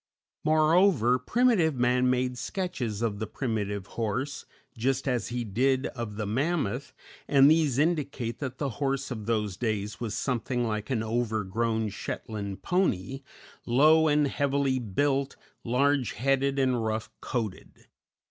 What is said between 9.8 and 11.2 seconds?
was something like an